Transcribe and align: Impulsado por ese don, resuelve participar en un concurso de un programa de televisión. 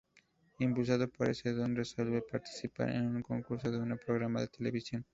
Impulsado 0.57 1.07
por 1.11 1.29
ese 1.29 1.53
don, 1.53 1.75
resuelve 1.75 2.23
participar 2.23 2.89
en 2.89 3.17
un 3.17 3.21
concurso 3.21 3.69
de 3.69 3.77
un 3.77 3.99
programa 4.03 4.41
de 4.41 4.47
televisión. 4.47 5.05